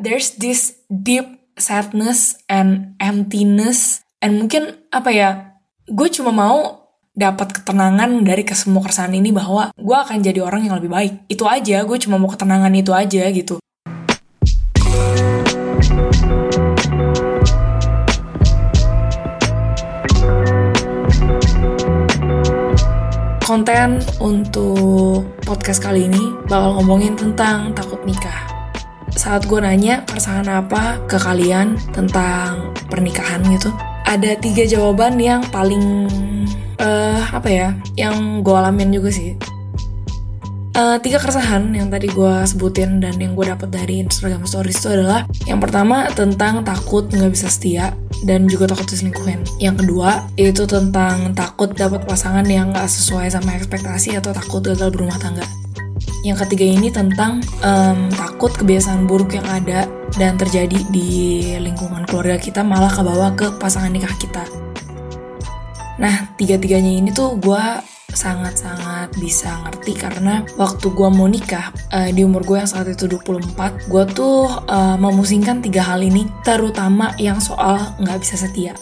there's 0.00 0.36
this 0.36 0.76
deep 0.88 1.24
sadness 1.56 2.36
and 2.48 2.96
emptiness. 3.00 4.04
And 4.20 4.44
mungkin 4.44 4.76
apa 4.92 5.10
ya 5.12 5.30
gue 5.88 6.08
cuma 6.12 6.32
mau 6.32 6.88
dapat 7.16 7.56
ketenangan 7.60 8.28
dari 8.28 8.44
kesemua 8.44 8.84
keresahan 8.84 9.16
ini 9.16 9.32
bahwa 9.32 9.72
gue 9.72 9.96
akan 9.96 10.20
jadi 10.20 10.44
orang 10.44 10.68
yang 10.68 10.76
lebih 10.76 10.92
baik. 10.92 11.12
Itu 11.32 11.48
aja 11.48 11.84
gue 11.84 11.98
cuma 12.00 12.20
mau 12.20 12.28
ketenangan 12.28 12.72
itu 12.76 12.92
aja 12.92 13.24
gitu. 13.32 13.56
Konten 23.46 24.02
untuk 24.18 25.22
podcast 25.46 25.78
kali 25.78 26.10
ini 26.10 26.34
bakal 26.50 26.82
ngomongin 26.82 27.14
tentang 27.14 27.70
takut 27.78 28.02
nikah. 28.02 28.45
Saat 29.16 29.48
gue 29.48 29.58
nanya 29.58 30.04
keresahan 30.04 30.44
apa 30.46 31.00
ke 31.08 31.16
kalian 31.16 31.80
tentang 31.96 32.76
pernikahan 32.92 33.40
gitu, 33.48 33.72
ada 34.04 34.36
tiga 34.36 34.68
jawaban 34.68 35.16
yang 35.16 35.40
paling 35.48 36.06
uh, 36.78 37.20
apa 37.32 37.48
ya, 37.48 37.68
yang 37.96 38.44
gue 38.44 38.54
alamin 38.54 38.92
juga 38.92 39.10
sih. 39.10 39.34
Uh, 40.76 41.00
tiga 41.00 41.16
keresahan 41.16 41.72
yang 41.72 41.88
tadi 41.88 42.04
gue 42.12 42.34
sebutin 42.44 43.00
dan 43.00 43.16
yang 43.16 43.32
gue 43.32 43.48
dapat 43.48 43.72
dari 43.72 44.04
Instagram 44.04 44.44
Stories 44.44 44.76
itu 44.84 44.92
adalah 44.92 45.24
yang 45.48 45.56
pertama 45.56 46.12
tentang 46.12 46.60
takut 46.68 47.08
nggak 47.08 47.32
bisa 47.32 47.48
setia 47.48 47.96
dan 48.28 48.44
juga 48.44 48.68
takut 48.68 48.84
diselingkuhin. 48.84 49.40
Yang 49.56 49.88
kedua 49.88 50.28
itu 50.36 50.68
tentang 50.68 51.32
takut 51.32 51.72
dapat 51.72 52.04
pasangan 52.04 52.44
yang 52.44 52.76
nggak 52.76 52.92
sesuai 52.92 53.32
sama 53.32 53.56
ekspektasi 53.56 54.20
atau 54.20 54.36
takut 54.36 54.60
gagal 54.60 54.92
berumah 54.92 55.16
tangga. 55.16 55.48
Yang 56.26 56.42
ketiga 56.42 56.66
ini 56.66 56.90
tentang 56.90 57.38
um, 57.62 58.10
takut 58.10 58.50
kebiasaan 58.50 59.06
buruk 59.06 59.38
yang 59.38 59.46
ada 59.46 59.86
dan 60.18 60.34
terjadi 60.34 60.74
di 60.90 61.10
lingkungan 61.54 62.02
keluarga 62.02 62.34
kita 62.34 62.66
malah 62.66 62.90
kebawa 62.90 63.30
ke 63.38 63.54
pasangan 63.62 63.94
nikah 63.94 64.10
kita. 64.18 64.42
Nah, 66.02 66.34
tiga-tiganya 66.34 66.98
ini 66.98 67.14
tuh 67.14 67.38
gue 67.38 67.62
sangat-sangat 68.10 69.14
bisa 69.22 69.54
ngerti 69.62 69.94
karena 69.94 70.42
waktu 70.58 70.90
gue 70.90 71.08
mau 71.14 71.30
nikah 71.30 71.70
uh, 71.94 72.10
di 72.10 72.26
umur 72.26 72.42
gue 72.42 72.58
yang 72.58 72.66
saat 72.66 72.90
itu 72.90 73.06
24 73.06 73.86
gue 73.86 74.04
tuh 74.10 74.50
uh, 74.66 74.96
memusingkan 74.98 75.62
tiga 75.62 75.84
hal 75.84 76.00
ini 76.00 76.24
terutama 76.40 77.12
yang 77.20 77.38
soal 77.44 77.76
nggak 78.00 78.24
bisa 78.24 78.40
setia 78.40 78.72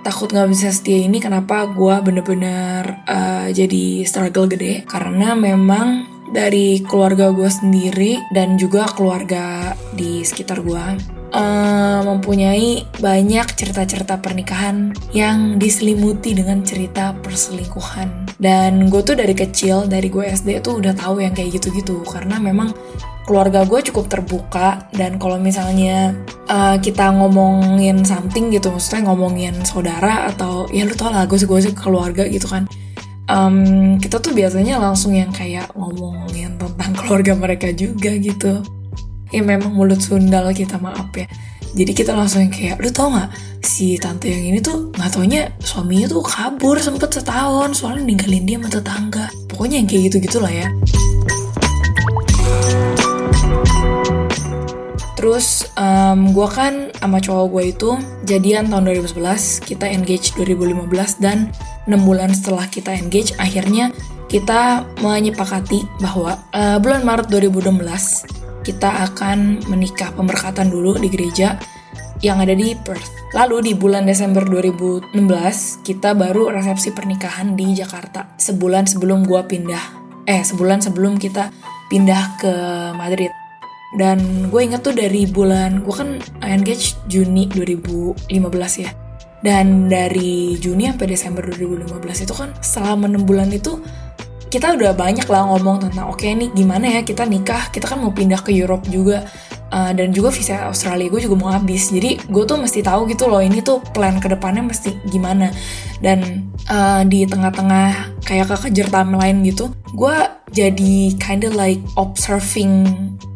takut 0.00 0.32
nggak 0.32 0.48
bisa 0.56 0.72
setia 0.72 1.04
ini 1.04 1.20
kenapa 1.20 1.68
gue 1.68 1.96
bener-bener 2.00 3.04
uh, 3.04 3.52
jadi 3.52 4.08
struggle 4.08 4.48
gede 4.48 4.88
karena 4.88 5.36
memang 5.36 6.13
dari 6.32 6.80
keluarga 6.84 7.28
gue 7.34 7.50
sendiri 7.50 8.22
dan 8.32 8.56
juga 8.56 8.88
keluarga 8.92 9.76
di 9.92 10.24
sekitar 10.24 10.64
gue 10.64 10.84
uh, 11.34 12.00
mempunyai 12.06 12.86
banyak 13.02 13.46
cerita-cerita 13.58 14.22
pernikahan 14.22 14.94
yang 15.10 15.58
diselimuti 15.58 16.32
dengan 16.32 16.62
cerita 16.62 17.12
perselingkuhan. 17.20 18.38
Dan 18.38 18.88
gue 18.88 19.02
tuh 19.02 19.18
dari 19.18 19.34
kecil, 19.34 19.90
dari 19.90 20.08
gue 20.08 20.24
SD 20.24 20.62
tuh 20.62 20.78
udah 20.80 20.94
tahu 20.94 21.20
yang 21.20 21.34
kayak 21.34 21.58
gitu-gitu 21.58 22.00
karena 22.06 22.38
memang 22.38 22.72
keluarga 23.24 23.64
gue 23.64 23.80
cukup 23.88 24.12
terbuka 24.12 24.84
dan 24.92 25.16
kalau 25.16 25.40
misalnya 25.40 26.12
uh, 26.44 26.76
kita 26.76 27.08
ngomongin 27.08 28.04
something 28.04 28.52
gitu, 28.52 28.68
maksudnya 28.68 29.10
ngomongin 29.10 29.56
saudara 29.64 30.28
atau 30.28 30.68
ya 30.68 30.84
lu 30.84 30.92
tau 30.92 31.08
lah 31.08 31.24
gosip-gosip 31.24 31.74
keluarga 31.76 32.28
gitu 32.28 32.46
kan. 32.46 32.68
Um, 33.24 33.96
kita 33.96 34.20
tuh 34.20 34.36
biasanya 34.36 34.76
langsung 34.76 35.16
yang 35.16 35.32
kayak 35.32 35.72
ngomongin 35.72 36.60
tentang 36.60 36.92
keluarga 37.00 37.32
mereka 37.32 37.72
juga 37.72 38.12
gitu. 38.20 38.60
Ya 39.32 39.40
memang 39.40 39.72
mulut 39.72 40.04
sundal 40.04 40.52
kita 40.52 40.76
maaf 40.76 41.08
ya. 41.16 41.24
Jadi 41.74 41.90
kita 41.90 42.14
langsung 42.14 42.46
kayak 42.54 42.78
lu 42.78 42.92
tau 42.94 43.10
gak 43.10 43.34
si 43.64 43.98
tante 43.98 44.30
yang 44.30 44.54
ini 44.54 44.62
tuh 44.62 44.94
nggak 44.94 45.10
taunya 45.10 45.50
suaminya 45.58 46.06
tuh 46.06 46.22
kabur 46.22 46.78
sempet 46.78 47.10
setahun 47.10 47.82
soalnya 47.82 48.06
ninggalin 48.06 48.46
dia 48.46 48.56
sama 48.60 48.68
tetangga. 48.70 49.26
Pokoknya 49.50 49.82
yang 49.82 49.88
kayak 49.90 50.02
gitu 50.12 50.16
gitulah 50.22 50.52
ya. 50.52 50.68
Terus 55.24 55.64
um, 55.80 56.36
gue 56.36 56.48
kan 56.52 56.92
sama 57.00 57.16
cowok 57.16 57.46
gue 57.48 57.64
itu 57.72 57.90
jadian 58.28 58.68
tahun 58.68 58.92
2011, 58.92 59.64
kita 59.64 59.88
engage 59.88 60.36
2015 60.36 61.24
dan 61.24 61.48
6 61.84 61.94
bulan 62.04 62.32
setelah 62.32 62.66
kita 62.68 62.96
engage 62.96 63.36
akhirnya 63.36 63.92
kita 64.28 64.88
menyepakati 65.04 65.84
bahwa 66.00 66.40
uh, 66.50 66.80
bulan 66.80 67.04
Maret 67.04 67.28
2016 67.30 68.64
kita 68.64 69.04
akan 69.12 69.60
menikah 69.68 70.10
pemberkatan 70.16 70.72
dulu 70.72 70.96
di 70.96 71.12
gereja 71.12 71.60
yang 72.24 72.40
ada 72.40 72.56
di 72.56 72.72
Perth. 72.72 73.12
Lalu 73.36 73.70
di 73.70 73.72
bulan 73.76 74.08
Desember 74.08 74.40
2016 74.48 75.12
kita 75.84 76.16
baru 76.16 76.48
resepsi 76.48 76.96
pernikahan 76.96 77.52
di 77.52 77.76
Jakarta 77.76 78.32
sebulan 78.40 78.88
sebelum 78.88 79.28
gua 79.28 79.44
pindah. 79.44 80.02
Eh 80.24 80.40
sebulan 80.40 80.80
sebelum 80.80 81.20
kita 81.20 81.52
pindah 81.92 82.40
ke 82.40 82.54
Madrid. 82.96 83.28
Dan 83.94 84.50
gue 84.50 84.58
inget 84.58 84.82
tuh 84.82 84.90
dari 84.90 85.22
bulan 85.22 85.86
gue 85.86 85.94
kan 85.94 86.18
engage 86.42 86.98
Juni 87.06 87.46
2015 87.46 88.26
ya. 88.82 88.90
Dan 89.44 89.92
dari 89.92 90.56
Juni 90.56 90.88
sampai 90.88 91.04
Desember 91.12 91.44
2015 91.44 92.24
itu 92.24 92.32
kan 92.32 92.56
selama 92.64 93.12
6 93.12 93.28
bulan 93.28 93.52
itu 93.52 93.76
kita 94.48 94.72
udah 94.72 94.96
banyak 94.96 95.26
lah 95.28 95.50
ngomong 95.50 95.84
tentang 95.84 96.08
oke 96.08 96.22
okay, 96.22 96.32
nih 96.32 96.48
gimana 96.54 96.86
ya 96.86 97.00
kita 97.02 97.26
nikah 97.26 97.74
kita 97.74 97.90
kan 97.90 97.98
mau 97.98 98.14
pindah 98.14 98.38
ke 98.38 98.54
Europe 98.54 98.86
juga 98.86 99.26
uh, 99.74 99.90
dan 99.90 100.14
juga 100.14 100.30
visa 100.30 100.70
Australia 100.70 101.10
gue 101.10 101.20
juga 101.26 101.36
mau 101.36 101.50
habis. 101.50 101.90
Jadi 101.90 102.22
gue 102.24 102.44
tuh 102.46 102.56
mesti 102.56 102.80
tahu 102.80 103.10
gitu 103.10 103.26
loh 103.26 103.42
ini 103.42 103.60
tuh 103.60 103.82
plan 103.92 104.16
ke 104.22 104.30
depannya 104.30 104.62
mesti 104.62 104.94
gimana. 105.10 105.50
Dan 105.98 106.48
uh, 106.70 107.02
di 107.04 107.26
tengah-tengah 107.26 108.22
kayak 108.24 108.48
kekejar 108.48 108.88
timeline 108.88 109.42
gitu 109.42 109.74
gue 109.94 110.16
jadi 110.54 111.18
kinda 111.18 111.50
like 111.50 111.82
observing 111.98 112.86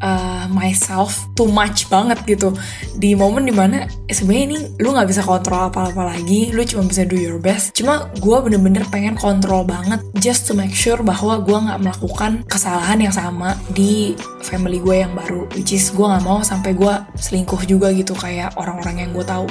uh, 0.03 0.47
myself 0.51 1.27
too 1.35 1.51
much 1.51 1.91
banget 1.91 2.19
gitu. 2.25 2.55
Di 2.97 3.19
momen 3.19 3.47
di 3.47 3.55
mana 3.55 3.85
eh, 4.07 4.15
sebenarnya 4.15 4.45
ini 4.47 4.59
lu 4.79 4.95
nggak 4.95 5.09
bisa 5.11 5.23
kontrol 5.27 5.69
apa-apa 5.69 6.15
lagi 6.15 6.55
lu 6.55 6.63
cuma 6.63 6.87
bisa 6.87 7.03
do 7.03 7.19
your 7.19 7.43
best. 7.43 7.75
Cuma 7.75 8.07
gue 8.23 8.37
bener-bener 8.39 8.87
pengen 8.89 9.19
kontrol 9.19 9.67
banget 9.67 9.99
just 10.23 10.47
to 10.47 10.55
make 10.55 10.73
sure 10.73 11.03
bahwa 11.03 11.43
gue 11.43 11.59
nggak 11.59 11.81
melakukan 11.83 12.47
kesalahan 12.47 13.03
yang 13.03 13.15
sama 13.15 13.59
di 13.75 14.15
family 14.47 14.79
gue 14.79 15.03
yang 15.03 15.13
baru. 15.19 15.51
Which 15.59 15.75
is 15.75 15.91
gue 15.91 16.07
nggak 16.07 16.25
mau 16.25 16.41
sampai 16.47 16.73
gue 16.79 16.95
selingkuh 17.19 17.67
juga 17.67 17.91
gitu 17.91 18.15
kayak 18.15 18.55
orang-orang 18.55 19.07
yang 19.07 19.11
gue 19.11 19.25
tahu. 19.27 19.47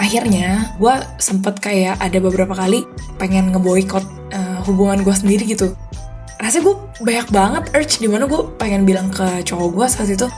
Akhirnya 0.00 0.70
gue 0.78 0.94
sempet 1.18 1.58
kayak 1.58 1.98
ada 1.98 2.18
beberapa 2.22 2.54
kali 2.54 2.86
pengen 3.18 3.50
ngeboikot 3.50 4.25
hubungan 4.66 5.06
gue 5.06 5.14
sendiri 5.14 5.46
gitu. 5.46 5.72
Rasanya 6.42 6.62
gue 6.68 6.76
banyak 7.00 7.28
banget 7.32 7.62
urge 7.72 7.96
di 8.02 8.08
mana 8.10 8.28
gue 8.28 8.42
pengen 8.60 8.84
bilang 8.84 9.08
ke 9.08 9.46
cowok 9.46 9.68
gue 9.72 9.86
saat 9.88 10.10
itu 10.12 10.28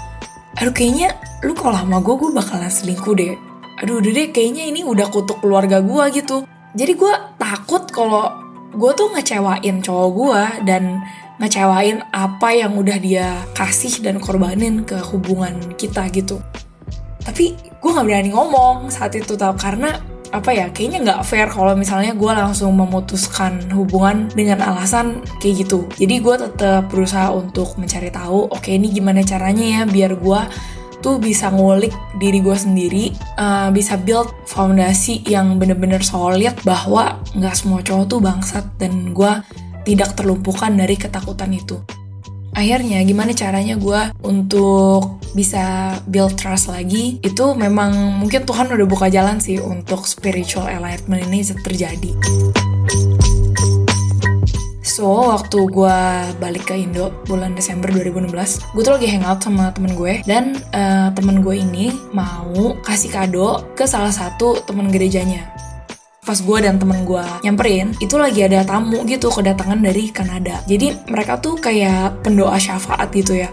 aduh 0.58 0.74
kayaknya 0.74 1.14
lu 1.46 1.54
kalau 1.54 1.78
sama 1.78 2.02
gue 2.02 2.14
gue 2.18 2.30
bakalan 2.34 2.70
selingkuh 2.70 3.14
deh. 3.14 3.38
Aduh 3.78 4.02
udah 4.02 4.10
deh 4.10 4.28
kayaknya 4.34 4.66
ini 4.66 4.82
udah 4.82 5.06
kutuk 5.06 5.38
keluarga 5.38 5.78
gue 5.78 6.04
gitu. 6.18 6.42
Jadi 6.74 6.92
gue 6.98 7.14
takut 7.38 7.86
kalau 7.94 8.34
gue 8.74 8.90
tuh 8.98 9.08
ngecewain 9.14 9.76
cowok 9.80 10.08
gue 10.10 10.42
dan 10.66 10.98
ngecewain 11.38 12.02
apa 12.10 12.48
yang 12.50 12.74
udah 12.74 12.98
dia 12.98 13.38
kasih 13.54 14.02
dan 14.02 14.18
korbanin 14.18 14.82
ke 14.82 14.98
hubungan 14.98 15.54
kita 15.78 16.10
gitu. 16.10 16.42
Tapi 17.22 17.54
gue 17.54 17.90
nggak 17.94 18.06
berani 18.10 18.30
ngomong 18.34 18.90
saat 18.90 19.14
itu 19.14 19.38
tau 19.38 19.54
karena 19.54 19.94
apa 20.28 20.50
ya 20.52 20.66
kayaknya 20.68 20.98
nggak 21.04 21.20
fair 21.24 21.48
kalau 21.48 21.72
misalnya 21.72 22.12
gue 22.12 22.32
langsung 22.32 22.76
memutuskan 22.76 23.64
hubungan 23.72 24.28
dengan 24.36 24.60
alasan 24.60 25.24
kayak 25.40 25.64
gitu. 25.64 25.88
Jadi 25.96 26.14
gue 26.20 26.34
tetap 26.36 26.92
berusaha 26.92 27.32
untuk 27.32 27.76
mencari 27.80 28.12
tahu 28.12 28.52
oke 28.52 28.68
ini 28.68 28.92
gimana 28.92 29.24
caranya 29.24 29.64
ya 29.64 29.82
biar 29.88 30.20
gue 30.20 30.40
tuh 30.98 31.22
bisa 31.22 31.48
ngulik 31.54 31.94
diri 32.18 32.42
gue 32.42 32.56
sendiri 32.58 33.14
uh, 33.38 33.70
bisa 33.70 33.94
build 33.94 34.34
fondasi 34.50 35.22
yang 35.30 35.56
bener-bener 35.56 36.02
solid 36.02 36.54
bahwa 36.66 37.22
nggak 37.38 37.54
semua 37.54 37.80
cowok 37.86 38.04
tuh 38.10 38.20
bangsat 38.20 38.66
dan 38.82 39.14
gue 39.14 39.32
tidak 39.86 40.18
terlumpuhkan 40.18 40.74
dari 40.74 40.98
ketakutan 40.98 41.54
itu 41.54 41.78
akhirnya 42.58 42.98
gimana 43.06 43.30
caranya 43.30 43.78
gue 43.78 44.00
untuk 44.26 45.22
bisa 45.30 45.94
build 46.10 46.34
trust 46.34 46.66
lagi 46.66 47.22
itu 47.22 47.54
memang 47.54 48.18
mungkin 48.18 48.42
Tuhan 48.42 48.66
udah 48.74 48.86
buka 48.90 49.06
jalan 49.06 49.38
sih 49.38 49.62
untuk 49.62 50.10
spiritual 50.10 50.66
enlightenment 50.66 51.22
ini 51.30 51.46
terjadi 51.46 52.10
So, 54.98 55.30
waktu 55.30 55.62
gue 55.70 55.98
balik 56.42 56.74
ke 56.74 56.74
Indo 56.74 57.14
bulan 57.30 57.54
Desember 57.54 57.86
2016, 57.86 58.74
gue 58.74 58.82
tuh 58.82 58.98
lagi 58.98 59.06
hangout 59.06 59.38
sama 59.38 59.70
temen 59.70 59.94
gue. 59.94 60.26
Dan 60.26 60.58
uh, 60.74 61.14
temen 61.14 61.38
gue 61.38 61.54
ini 61.54 61.94
mau 62.10 62.74
kasih 62.82 63.14
kado 63.14 63.62
ke 63.78 63.86
salah 63.86 64.10
satu 64.10 64.58
temen 64.66 64.90
gerejanya 64.90 65.57
pas 66.28 66.36
gue 66.36 66.58
dan 66.60 66.76
temen 66.76 67.08
gue 67.08 67.24
nyamperin 67.40 67.96
itu 68.04 68.20
lagi 68.20 68.44
ada 68.44 68.60
tamu 68.60 69.00
gitu 69.08 69.32
kedatangan 69.32 69.80
dari 69.80 70.12
Kanada. 70.12 70.60
Jadi 70.68 71.08
mereka 71.08 71.40
tuh 71.40 71.56
kayak 71.56 72.20
pendoa 72.20 72.60
syafaat 72.60 73.08
gitu 73.16 73.32
ya. 73.32 73.48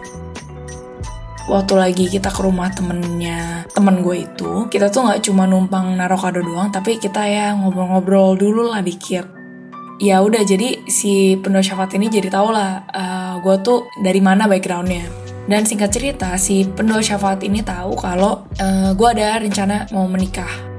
Waktu 1.48 1.74
lagi 1.80 2.06
kita 2.12 2.28
ke 2.28 2.44
rumah 2.44 2.68
temennya 2.76 3.64
temen 3.72 4.04
gue 4.04 4.28
itu 4.28 4.68
kita 4.68 4.92
tuh 4.92 5.08
nggak 5.08 5.24
cuma 5.24 5.48
numpang 5.48 5.96
naruh 5.96 6.20
kado 6.20 6.44
doang 6.44 6.68
tapi 6.68 7.00
kita 7.00 7.24
ya 7.24 7.56
ngobrol-ngobrol 7.56 8.36
dulu 8.36 8.76
lah 8.76 8.84
dikit. 8.84 9.24
Ya 10.04 10.20
udah 10.20 10.44
jadi 10.44 10.84
si 10.92 11.40
pendoa 11.40 11.64
syafaat 11.64 11.96
ini 11.96 12.12
jadi 12.12 12.28
tau 12.28 12.52
lah 12.52 12.84
uh, 12.92 13.40
gue 13.40 13.56
tuh 13.64 13.88
dari 14.04 14.20
mana 14.20 14.52
backgroundnya. 14.52 15.08
Dan 15.48 15.64
singkat 15.64 15.96
cerita 15.96 16.36
si 16.36 16.68
pendoa 16.68 17.00
syafaat 17.00 17.40
ini 17.40 17.64
tahu 17.64 17.96
kalau 17.96 18.44
uh, 18.60 18.92
gue 18.92 19.08
ada 19.16 19.40
rencana 19.40 19.88
mau 19.96 20.04
menikah 20.12 20.75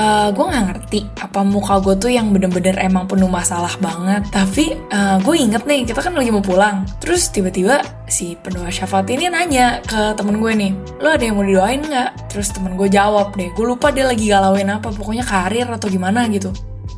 uh, 0.00 0.26
eh, 0.26 0.28
gue 0.32 0.44
nggak 0.44 0.64
ngerti 0.72 0.98
apa 1.20 1.40
muka 1.44 1.74
gue 1.84 1.94
tuh 2.00 2.10
yang 2.10 2.32
bener-bener 2.32 2.76
emang 2.80 3.04
penuh 3.04 3.28
masalah 3.28 3.72
banget. 3.78 4.24
Tapi 4.32 4.76
uh, 4.90 5.20
gue 5.20 5.34
inget 5.36 5.62
nih 5.68 5.84
kita 5.84 6.00
kan 6.00 6.16
lagi 6.16 6.32
mau 6.32 6.42
pulang. 6.44 6.88
Terus 6.98 7.28
tiba-tiba 7.28 7.84
si 8.08 8.34
pendoa 8.40 8.72
syafaat 8.72 9.06
ini 9.12 9.28
nanya 9.30 9.84
ke 9.84 10.16
temen 10.16 10.40
gue 10.42 10.52
nih 10.56 10.72
lo 10.98 11.14
ada 11.14 11.22
yang 11.22 11.36
mau 11.36 11.44
didoain 11.44 11.84
nggak? 11.84 12.32
Terus 12.32 12.48
temen 12.50 12.74
gue 12.74 12.88
jawab 12.88 13.36
deh 13.36 13.52
gue 13.52 13.64
lupa 13.66 13.92
dia 13.92 14.08
lagi 14.08 14.26
galauin 14.26 14.72
apa 14.72 14.88
pokoknya 14.90 15.24
karir 15.26 15.68
atau 15.68 15.86
gimana 15.92 16.24
gitu. 16.32 16.50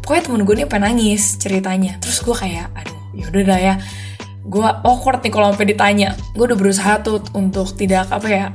Pokoknya 0.02 0.22
temen 0.30 0.42
gue 0.46 0.54
nih 0.62 0.68
pengen 0.70 0.94
nangis 0.94 1.36
ceritanya. 1.38 1.98
Terus 1.98 2.22
gue 2.22 2.34
kayak 2.34 2.70
aduh 2.78 2.98
yaudah 3.12 3.42
dah 3.44 3.60
ya. 3.60 3.74
Gue 4.42 4.66
awkward 4.66 5.22
nih 5.22 5.30
kalau 5.30 5.54
sampai 5.54 5.70
ditanya. 5.70 6.18
Gue 6.34 6.50
udah 6.50 6.58
berusaha 6.58 6.92
tuh 7.04 7.22
untuk 7.34 7.70
tidak 7.78 8.10
apa 8.10 8.28
ya 8.28 8.46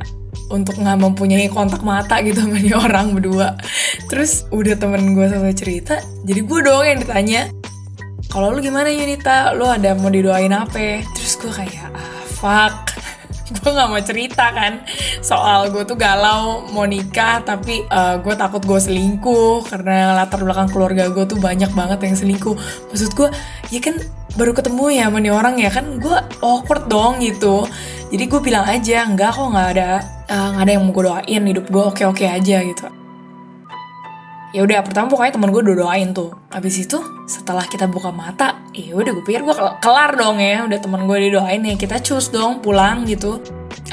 untuk 0.48 0.80
nggak 0.80 0.98
mempunyai 1.00 1.52
kontak 1.52 1.84
mata 1.84 2.24
gitu 2.24 2.44
sama 2.44 2.60
dia 2.62 2.78
orang 2.80 3.16
berdua. 3.16 3.58
Terus 4.08 4.48
udah 4.54 4.76
temen 4.80 5.16
gue 5.18 5.28
sama 5.28 5.52
cerita 5.52 6.00
jadi 6.24 6.42
gue 6.44 6.60
doang 6.64 6.86
yang 6.88 7.00
ditanya 7.04 7.42
kalau 8.28 8.52
lu 8.52 8.60
gimana 8.60 8.92
Yunita? 8.92 9.56
Lu 9.56 9.66
ada 9.66 9.96
mau 9.96 10.12
didoain 10.12 10.52
apa? 10.52 11.02
Terus 11.16 11.34
gue 11.40 11.52
kayak 11.52 11.96
ah 11.96 12.22
fuck 12.28 12.76
gue 13.56 13.70
nggak 13.72 13.90
mau 13.90 14.02
cerita 14.04 14.52
kan. 14.52 14.84
Soal 15.24 15.72
gue 15.72 15.84
tuh 15.88 15.96
galau 15.96 16.68
mau 16.72 16.84
nikah 16.84 17.44
tapi 17.44 17.88
uh, 17.88 17.96
eh, 17.96 18.16
gue 18.20 18.34
takut 18.36 18.62
gue 18.64 18.80
selingkuh. 18.80 19.68
Karena 19.68 20.16
latar 20.18 20.44
belakang 20.44 20.70
keluarga 20.72 21.08
gue 21.08 21.26
tuh 21.26 21.40
banyak 21.40 21.72
banget 21.72 22.00
yang 22.04 22.16
selingkuh. 22.16 22.56
Maksud 22.92 23.12
gue 23.16 23.30
ya 23.72 23.80
kan 23.80 23.96
baru 24.36 24.54
ketemu 24.54 24.86
ya 24.94 25.04
sama 25.10 25.18
nih 25.24 25.34
orang 25.34 25.56
ya 25.58 25.72
kan 25.72 25.86
gue 25.98 26.18
awkward 26.44 26.92
dong 26.92 27.24
gitu. 27.24 27.64
Jadi 28.08 28.24
gue 28.28 28.40
bilang 28.40 28.64
aja 28.68 29.04
enggak 29.04 29.36
kok 29.36 29.48
nggak 29.52 29.70
ada 29.76 29.90
eh, 30.28 30.48
nggak 30.52 30.62
uh, 30.62 30.66
ada 30.68 30.72
yang 30.72 30.84
mau 30.84 30.94
gue 30.96 31.04
doain 31.08 31.44
hidup 31.44 31.66
gue 31.68 31.84
oke 31.84 32.04
oke 32.08 32.24
aja 32.24 32.60
gitu 32.64 33.07
ya 34.58 34.66
udah 34.66 34.82
pertama 34.82 35.06
pokoknya 35.14 35.38
temen 35.38 35.54
gue 35.54 35.62
doain 35.78 36.18
tuh. 36.18 36.34
Habis 36.50 36.90
itu 36.90 36.98
setelah 37.30 37.62
kita 37.70 37.86
buka 37.86 38.10
mata 38.10 38.66
ya 38.74 38.98
udah 38.98 39.14
gue 39.14 39.22
pikir 39.22 39.46
gue 39.46 39.54
kelar 39.54 40.18
dong 40.18 40.42
ya. 40.42 40.66
Udah 40.66 40.82
temen 40.82 41.06
gue 41.06 41.18
didoain 41.30 41.62
ya 41.62 41.78
kita 41.78 42.02
cus 42.02 42.34
dong 42.34 42.66
pulang 42.66 43.06
gitu. 43.06 43.38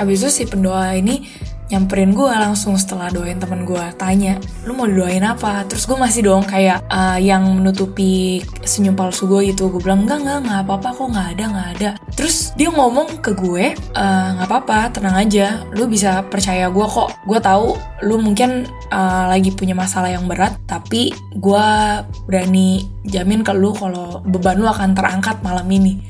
Habis 0.00 0.24
itu 0.24 0.30
si 0.32 0.42
pendoa 0.48 0.96
ini 0.96 1.28
nyamperin 1.72 2.12
gue 2.12 2.28
langsung 2.28 2.76
setelah 2.76 3.08
doain 3.08 3.40
temen 3.40 3.64
gue 3.64 3.80
tanya 3.96 4.36
lu 4.68 4.76
mau 4.76 4.84
didoain 4.84 5.24
apa? 5.24 5.64
Terus 5.64 5.88
gue 5.88 5.96
masih 5.96 6.20
dong 6.28 6.44
kayak 6.44 6.84
uh, 6.92 7.16
yang 7.16 7.44
menutupi 7.56 8.44
senyum 8.64 8.92
palsu 8.96 9.24
gue 9.24 9.52
gitu. 9.52 9.72
Gue 9.72 9.80
bilang 9.80 10.04
enggak 10.04 10.24
enggak 10.24 10.38
nggak 10.44 10.60
apa 10.64 10.72
apa 10.80 10.88
kok 10.92 11.08
nggak 11.12 11.28
ada 11.36 11.44
nggak 11.48 11.68
ada. 11.78 11.90
Terus 12.14 12.36
dia 12.54 12.68
ngomong 12.68 13.18
ke 13.24 13.32
gue 13.34 13.72
eh, 13.74 14.28
nggak 14.36 14.48
uh, 14.48 14.50
apa 14.50 14.56
apa 14.60 14.78
tenang 14.92 15.16
aja. 15.16 15.64
Lu 15.72 15.88
bisa 15.88 16.20
percaya 16.28 16.68
gue 16.68 16.86
kok. 16.86 17.16
Gue 17.24 17.38
tahu 17.40 17.76
lu 18.04 18.20
mungkin 18.20 18.68
uh, 18.92 19.24
lagi 19.32 19.48
punya 19.52 19.72
masalah 19.72 20.12
yang 20.12 20.28
berat 20.28 20.60
tapi 20.68 21.16
gue 21.36 21.66
berani 22.28 22.84
jamin 23.08 23.40
ke 23.40 23.52
lu 23.56 23.72
kalau 23.72 24.20
beban 24.28 24.60
lu 24.60 24.68
akan 24.68 24.92
terangkat 24.92 25.40
malam 25.40 25.64
ini. 25.72 26.00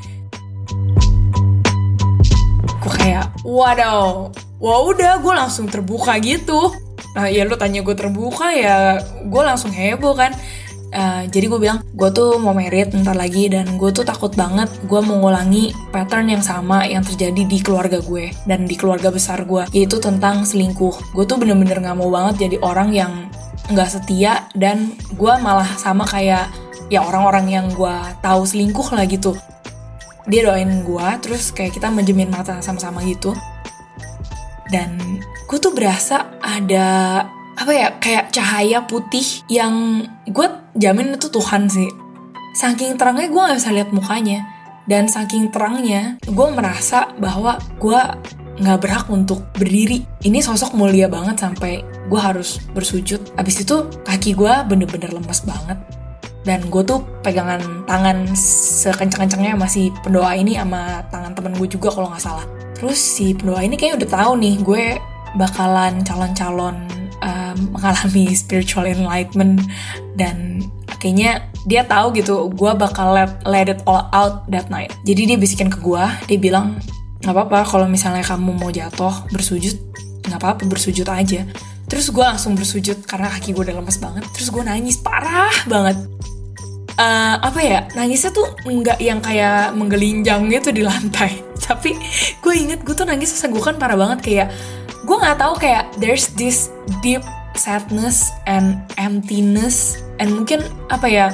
Gue 2.82 2.92
kayak 3.00 3.32
waduh 3.46 4.28
wah 4.64 4.80
udah 4.88 5.20
gue 5.20 5.34
langsung 5.36 5.68
terbuka 5.68 6.16
gitu. 6.24 6.72
Nah 7.12 7.28
ya 7.28 7.44
lu 7.44 7.60
tanya 7.60 7.84
gue 7.84 7.92
terbuka 7.92 8.48
ya 8.56 8.96
gue 9.20 9.42
langsung 9.44 9.68
heboh 9.68 10.16
kan. 10.16 10.32
Uh, 10.94 11.26
jadi 11.26 11.50
gue 11.50 11.58
bilang 11.58 11.82
gue 11.90 12.06
tuh 12.14 12.38
mau 12.38 12.54
merit 12.54 12.94
ntar 12.94 13.18
lagi 13.18 13.50
dan 13.50 13.66
gue 13.82 13.90
tuh 13.90 14.06
takut 14.06 14.30
banget 14.38 14.70
gue 14.86 15.00
mau 15.02 15.18
ngulangi 15.18 15.74
pattern 15.90 16.30
yang 16.30 16.38
sama 16.38 16.86
yang 16.86 17.02
terjadi 17.02 17.50
di 17.50 17.58
keluarga 17.58 17.98
gue 17.98 18.30
dan 18.46 18.62
di 18.62 18.78
keluarga 18.78 19.10
besar 19.10 19.42
gue 19.42 19.66
yaitu 19.74 19.98
tentang 19.98 20.46
selingkuh. 20.46 20.94
Gue 21.12 21.26
tuh 21.26 21.36
bener-bener 21.36 21.82
gak 21.82 21.98
mau 21.98 22.08
banget 22.14 22.46
jadi 22.46 22.56
orang 22.62 22.94
yang 22.94 23.12
nggak 23.74 23.90
setia 23.90 24.46
dan 24.54 24.94
gue 25.18 25.32
malah 25.42 25.66
sama 25.82 26.06
kayak 26.06 26.46
ya 26.94 27.02
orang-orang 27.02 27.50
yang 27.50 27.66
gue 27.74 27.96
tahu 28.22 28.46
selingkuh 28.46 28.94
lah 28.94 29.02
gitu. 29.10 29.34
Dia 30.30 30.46
doain 30.46 30.86
gue 30.86 31.06
terus 31.20 31.50
kayak 31.50 31.74
kita 31.74 31.90
menjemin 31.90 32.30
mata 32.30 32.62
sama-sama 32.62 33.02
gitu 33.02 33.34
dan 34.72 35.20
gue 35.44 35.58
tuh 35.60 35.72
berasa 35.76 36.38
ada 36.40 37.20
apa 37.54 37.72
ya 37.72 37.88
kayak 38.02 38.34
cahaya 38.34 38.82
putih 38.84 39.44
yang 39.46 40.04
gue 40.26 40.46
jamin 40.78 41.14
itu 41.14 41.28
Tuhan 41.30 41.70
sih. 41.70 41.90
Saking 42.54 42.98
terangnya 42.98 43.30
gue 43.30 43.40
nggak 43.40 43.58
bisa 43.58 43.70
lihat 43.74 43.90
mukanya. 43.94 44.40
Dan 44.84 45.08
saking 45.08 45.48
terangnya 45.48 46.20
gue 46.28 46.48
merasa 46.52 47.08
bahwa 47.16 47.56
gue 47.80 48.00
nggak 48.60 48.78
berhak 48.84 49.06
untuk 49.08 49.48
berdiri. 49.56 50.04
Ini 50.22 50.44
sosok 50.44 50.76
mulia 50.76 51.08
banget 51.08 51.40
sampai 51.40 51.80
gue 51.82 52.20
harus 52.20 52.60
bersujud. 52.76 53.34
Abis 53.40 53.64
itu 53.64 53.88
kaki 54.04 54.36
gue 54.36 54.52
bener-bener 54.68 55.10
lemes 55.10 55.40
banget. 55.46 55.78
Dan 56.44 56.68
gue 56.68 56.84
tuh 56.84 57.00
pegangan 57.24 57.88
tangan 57.88 58.28
sekencang-kencangnya 58.84 59.56
masih 59.56 59.88
pendoa 60.04 60.36
ini 60.36 60.60
sama 60.60 61.00
tangan 61.08 61.32
temen 61.32 61.56
gue 61.56 61.68
juga 61.72 61.88
kalau 61.88 62.12
nggak 62.12 62.20
salah 62.20 62.44
Terus 62.84 63.00
si 63.00 63.32
pendoa 63.32 63.64
ini 63.64 63.80
kayak 63.80 63.96
udah 63.96 64.10
tahu 64.12 64.32
nih 64.44 64.60
gue 64.60 65.00
bakalan 65.40 66.04
calon-calon 66.04 66.84
um, 67.24 67.56
mengalami 67.72 68.36
spiritual 68.36 68.84
enlightenment 68.84 69.64
dan 70.20 70.60
kayaknya 71.00 71.48
dia 71.64 71.80
tahu 71.88 72.12
gitu 72.12 72.52
gue 72.52 72.76
bakal 72.76 73.16
let, 73.16 73.40
let 73.48 73.72
it 73.72 73.80
all 73.88 74.04
out 74.12 74.44
that 74.52 74.68
night. 74.68 74.92
Jadi 75.08 75.32
dia 75.32 75.40
bisikin 75.40 75.72
ke 75.72 75.80
gue, 75.80 76.04
dia 76.28 76.36
bilang 76.36 76.76
nggak 77.24 77.32
apa-apa 77.32 77.64
kalau 77.64 77.88
misalnya 77.88 78.20
kamu 78.20 78.52
mau 78.52 78.68
jatuh 78.68 79.32
bersujud 79.32 79.80
nggak 80.28 80.36
apa-apa 80.44 80.68
bersujud 80.68 81.08
aja. 81.08 81.48
Terus 81.88 82.12
gue 82.12 82.20
langsung 82.20 82.52
bersujud 82.52 83.00
karena 83.08 83.32
kaki 83.32 83.56
gue 83.56 83.64
udah 83.64 83.80
lemes 83.80 83.96
banget. 83.96 84.28
Terus 84.36 84.52
gue 84.52 84.60
nangis 84.60 85.00
parah 85.00 85.56
banget 85.64 85.96
uh, 86.98 87.36
apa 87.42 87.60
ya 87.62 87.80
nangisnya 87.94 88.30
tuh 88.30 88.46
nggak 88.66 88.98
yang 89.02 89.18
kayak 89.18 89.74
menggelinjang 89.74 90.46
gitu 90.50 90.70
di 90.70 90.82
lantai 90.84 91.42
tapi 91.68 91.96
gue 92.44 92.54
inget 92.54 92.80
gue 92.84 92.94
tuh 92.94 93.08
nangis 93.08 93.32
sesenggukan 93.34 93.76
parah 93.80 93.96
banget 93.96 94.18
kayak 94.20 94.48
gue 95.04 95.16
nggak 95.16 95.38
tahu 95.40 95.54
kayak 95.60 95.88
there's 96.00 96.32
this 96.36 96.72
deep 97.04 97.24
sadness 97.54 98.34
and 98.50 98.82
emptiness 98.98 100.02
and 100.18 100.32
mungkin 100.34 100.64
apa 100.90 101.06
ya 101.06 101.26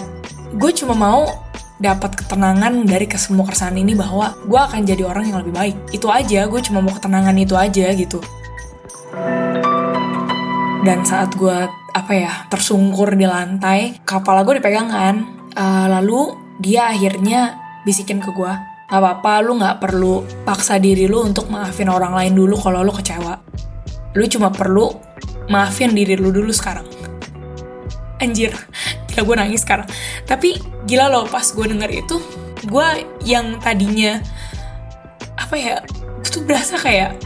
gue 0.54 0.70
cuma 0.75 0.94
mau 0.99 1.26
dapat 1.80 2.12
ketenangan 2.12 2.84
dari 2.84 3.08
kesemua 3.08 3.49
keresahan 3.49 3.80
ini 3.80 3.96
bahwa 3.96 4.37
gue 4.44 4.60
akan 4.60 4.84
jadi 4.84 5.08
orang 5.08 5.32
yang 5.32 5.40
lebih 5.40 5.54
baik. 5.56 5.76
Itu 5.96 6.12
aja 6.12 6.44
gue 6.44 6.60
cuma 6.60 6.84
mau 6.84 6.92
ketenangan 6.92 7.32
itu 7.40 7.56
aja 7.56 7.88
gitu. 7.96 8.20
Dan 10.84 11.08
saat 11.08 11.32
gue 11.40 11.58
apa 11.90 12.12
ya 12.12 12.32
tersungkur 12.52 13.16
di 13.16 13.25
lantai 13.25 13.99
kepala 14.04 14.44
gue 14.44 14.60
dipegangan 14.60 15.14
uh, 15.56 15.87
lalu 15.99 16.37
dia 16.62 16.92
akhirnya 16.92 17.58
bisikin 17.82 18.22
ke 18.22 18.30
gue 18.30 18.52
gak 18.90 18.99
apa-apa 18.99 19.32
lu 19.47 19.54
gak 19.62 19.78
perlu 19.78 20.26
paksa 20.42 20.82
diri 20.82 21.06
lu 21.06 21.23
untuk 21.23 21.47
maafin 21.47 21.87
orang 21.87 22.11
lain 22.11 22.35
dulu 22.35 22.59
kalau 22.59 22.82
lu 22.82 22.90
kecewa. 22.90 23.38
Lu 24.18 24.26
cuma 24.26 24.50
perlu 24.50 24.90
maafin 25.47 25.94
diri 25.94 26.18
lu 26.18 26.35
dulu 26.35 26.50
sekarang. 26.50 26.85
Anjir 28.18 28.50
gila 29.11 29.23
gue 29.23 29.37
nangis 29.38 29.62
sekarang. 29.62 29.87
Tapi 30.26 30.59
gila 30.90 31.06
loh 31.06 31.25
pas 31.30 31.47
gue 31.47 31.66
denger 31.70 31.90
itu 32.02 32.18
gue 32.66 32.87
yang 33.25 33.56
tadinya 33.62 34.18
apa 35.38 35.54
ya 35.56 35.76
gue 36.20 36.28
tuh 36.28 36.44
berasa 36.44 36.76
kayak 36.76 37.16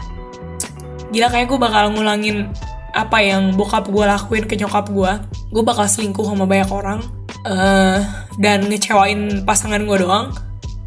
gila 1.11 1.27
kayak 1.27 1.51
gue 1.51 1.59
bakal 1.59 1.91
ngulangin 1.91 2.47
apa 2.95 3.19
yang 3.19 3.51
bokap 3.59 3.91
gue 3.91 4.05
lakuin 4.07 4.47
ke 4.47 4.55
nyokap 4.55 4.87
gue 4.87 5.11
gue 5.51 5.63
bakal 5.67 5.83
selingkuh 5.83 6.23
sama 6.23 6.47
banyak 6.47 6.71
orang 6.71 7.03
uh, 7.43 7.99
dan 8.39 8.65
ngecewain 8.67 9.43
pasangan 9.43 9.83
gue 9.83 9.97
doang. 10.01 10.31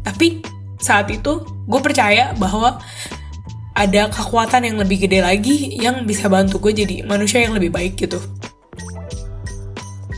Tapi 0.03 0.41
saat 0.79 1.11
itu 1.11 1.43
gue 1.43 1.79
percaya 1.83 2.31
bahwa 2.39 2.79
ada 3.75 4.11
kekuatan 4.11 4.65
yang 4.65 4.77
lebih 4.79 5.07
gede 5.07 5.23
lagi 5.23 5.79
yang 5.79 6.03
bisa 6.03 6.27
bantu 6.27 6.59
gue 6.59 6.83
jadi 6.83 7.07
manusia 7.07 7.43
yang 7.43 7.55
lebih 7.55 7.71
baik 7.71 7.95
gitu. 7.99 8.19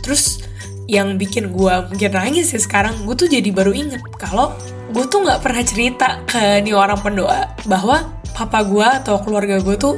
Terus 0.02 0.42
yang 0.90 1.18
bikin 1.18 1.54
gue 1.54 1.74
mungkin 1.88 2.10
nangis 2.14 2.54
sih 2.54 2.62
sekarang 2.62 3.06
gue 3.06 3.16
tuh 3.16 3.30
jadi 3.30 3.48
baru 3.54 3.72
inget 3.72 4.02
kalau 4.18 4.54
gue 4.92 5.06
tuh 5.08 5.24
nggak 5.24 5.40
pernah 5.40 5.64
cerita 5.64 6.08
ke 6.26 6.60
nih 6.66 6.74
orang 6.74 7.00
pendoa 7.00 7.54
bahwa 7.70 8.02
papa 8.34 8.66
gue 8.66 8.88
atau 9.04 9.22
keluarga 9.22 9.62
gue 9.62 9.76
tuh 9.78 9.96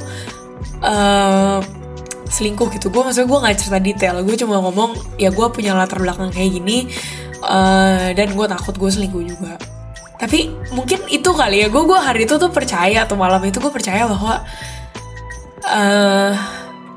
uh, 0.84 1.64
selingkuh 2.28 2.68
gitu. 2.76 2.92
Gue 2.92 3.04
maksudnya 3.04 3.32
gue 3.32 3.40
nggak 3.48 3.56
cerita 3.60 3.80
detail 3.80 4.16
gue 4.28 4.36
cuma 4.40 4.60
ngomong 4.60 4.96
ya 5.16 5.32
gue 5.32 5.48
punya 5.56 5.72
latar 5.72 6.04
belakang 6.04 6.36
kayak 6.36 6.52
gini 6.52 6.92
uh, 7.48 8.12
dan 8.12 8.28
gue 8.36 8.46
takut 8.48 8.76
gue 8.76 8.90
selingkuh 8.92 9.24
juga 9.24 9.56
tapi 10.24 10.48
mungkin 10.72 11.04
itu 11.12 11.36
kali 11.36 11.60
ya 11.60 11.68
gue 11.68 11.84
gue 11.84 12.00
hari 12.00 12.24
itu 12.24 12.40
tuh 12.40 12.48
percaya 12.48 13.04
atau 13.04 13.20
malam 13.20 13.44
itu 13.44 13.60
gue 13.60 13.68
percaya 13.68 14.08
bahwa 14.08 14.40
uh, 15.68 16.32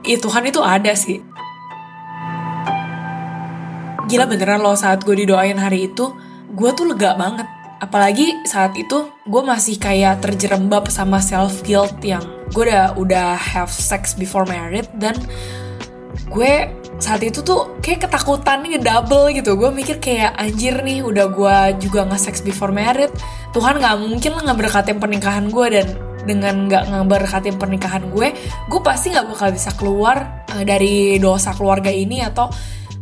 ya 0.07 0.19
Tuhan 0.23 0.47
itu 0.47 0.63
ada 0.63 0.95
sih. 0.95 1.19
Gila 4.07 4.31
beneran 4.31 4.63
loh 4.63 4.79
saat 4.79 5.03
gue 5.03 5.27
didoain 5.27 5.59
hari 5.59 5.91
itu 5.91 6.15
gue 6.55 6.71
tuh 6.79 6.87
lega 6.87 7.19
banget. 7.19 7.51
Apalagi 7.83 8.47
saat 8.47 8.79
itu 8.79 9.11
gue 9.27 9.43
masih 9.43 9.75
kayak 9.83 10.23
terjerembab 10.23 10.87
sama 10.87 11.19
self 11.19 11.67
guilt 11.67 11.99
yang 12.07 12.23
gue 12.55 12.63
udah 12.63 12.95
udah 12.95 13.35
have 13.35 13.75
sex 13.75 14.15
before 14.15 14.47
married 14.47 14.87
dan 15.03 15.19
gue 16.31 16.71
saat 16.97 17.21
itu 17.21 17.45
tuh 17.45 17.77
kayak 17.85 18.09
ketakutan 18.09 18.65
nih 18.65 18.81
double 18.81 19.29
gitu. 19.33 19.57
Gue 19.57 19.69
mikir 19.69 20.01
kayak 20.01 20.33
anjir 20.41 20.81
nih 20.81 21.05
udah 21.05 21.27
gue 21.29 21.57
juga 21.85 22.09
nggak 22.09 22.21
sex 22.21 22.41
before 22.41 22.73
married. 22.73 23.13
Tuhan 23.53 23.81
nggak 23.81 23.97
mungkin 24.01 24.31
lah 24.33 24.43
nggak 24.53 24.59
berkatin 24.65 24.97
pernikahan 24.97 25.45
gue 25.53 25.67
dan 25.73 25.87
dengan 26.27 26.67
nggak 26.67 26.85
ngeberkatin 26.91 27.55
pernikahan 27.55 28.11
gue 28.11 28.35
gue 28.67 28.81
pasti 28.83 29.15
nggak 29.15 29.31
bakal 29.31 29.49
bisa 29.55 29.71
keluar 29.79 30.43
uh, 30.51 30.65
dari 30.67 31.23
dosa 31.23 31.55
keluarga 31.55 31.87
ini 31.87 32.19
atau 32.19 32.51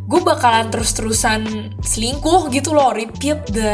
gue 0.05 0.21
bakalan 0.21 0.69
terus-terusan 0.69 1.73
selingkuh 1.81 2.53
gitu 2.53 2.77
loh. 2.77 2.93
Repeat 2.93 3.49
the 3.49 3.73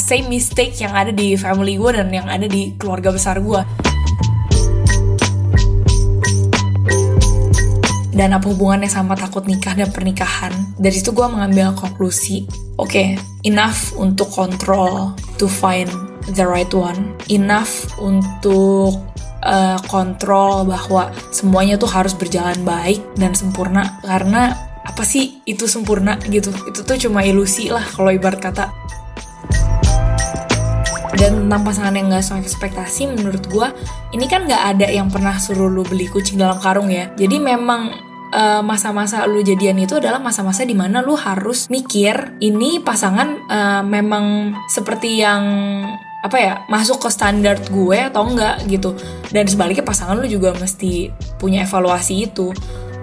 same 0.00 0.32
mistake 0.32 0.72
yang 0.80 0.96
ada 0.96 1.12
di 1.12 1.36
family 1.36 1.76
gue 1.76 1.90
dan 2.00 2.08
yang 2.08 2.24
ada 2.30 2.48
di 2.48 2.72
keluarga 2.80 3.12
besar 3.12 3.42
gue 3.44 3.60
dan 8.16 8.32
apa 8.32 8.48
hubungannya 8.48 8.88
sama 8.88 9.12
takut 9.12 9.44
nikah 9.44 9.76
dan 9.76 9.92
pernikahan. 9.92 10.50
Dari 10.80 10.96
situ 10.96 11.12
gue 11.12 11.28
mengambil 11.28 11.76
konklusi 11.76 12.48
oke 12.80 12.88
okay, 12.88 13.20
enough 13.44 13.92
untuk 14.00 14.32
kontrol 14.32 15.12
to 15.36 15.44
find 15.44 15.92
the 16.34 16.42
right 16.42 16.72
one. 16.72 17.12
Enough 17.28 17.92
untuk 18.00 18.96
uh, 19.44 19.78
kontrol 19.86 20.64
bahwa 20.64 21.12
semuanya 21.30 21.76
tuh 21.76 21.92
harus 21.92 22.16
berjalan 22.16 22.56
baik 22.64 23.04
dan 23.20 23.36
sempurna. 23.36 24.00
Karena 24.00 24.56
apa 24.82 25.04
sih 25.04 25.44
itu 25.44 25.68
sempurna 25.68 26.16
gitu? 26.26 26.50
Itu 26.66 26.82
tuh 26.82 26.96
cuma 26.96 27.22
ilusi 27.22 27.68
lah 27.68 27.84
kalau 27.84 28.10
ibarat 28.10 28.40
kata. 28.40 28.66
Dan 31.16 31.48
tentang 31.48 31.64
pasangan 31.64 31.96
yang 31.96 32.12
gak 32.12 32.28
sesuai 32.28 32.44
ekspektasi 32.44 33.08
menurut 33.08 33.48
gue 33.48 33.68
ini 34.12 34.28
kan 34.28 34.44
gak 34.44 34.76
ada 34.76 34.84
yang 34.84 35.08
pernah 35.08 35.40
suruh 35.40 35.72
lu 35.72 35.80
beli 35.80 36.12
kucing 36.12 36.36
dalam 36.36 36.60
karung 36.60 36.92
ya. 36.92 37.08
Jadi 37.16 37.40
memang 37.40 37.88
eh, 37.88 38.05
masa-masa 38.60 39.24
uh, 39.24 39.30
lu 39.30 39.40
jadian 39.40 39.80
itu 39.80 39.96
adalah 39.96 40.20
masa-masa 40.20 40.68
di 40.68 40.76
mana 40.76 41.00
lu 41.00 41.16
harus 41.16 41.72
mikir 41.72 42.36
ini 42.44 42.84
pasangan 42.84 43.48
uh, 43.48 43.82
memang 43.82 44.52
seperti 44.68 45.24
yang 45.24 45.42
apa 46.20 46.36
ya 46.42 46.54
masuk 46.66 47.06
ke 47.06 47.08
standar 47.08 47.56
gue 47.70 47.98
atau 48.12 48.26
enggak 48.26 48.66
gitu. 48.68 48.92
Dan 49.30 49.46
sebaliknya 49.46 49.86
pasangan 49.86 50.18
lu 50.18 50.26
juga 50.26 50.52
mesti 50.58 51.08
punya 51.40 51.64
evaluasi 51.64 52.28
itu. 52.28 52.50